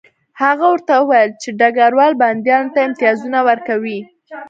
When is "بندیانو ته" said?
2.21-2.79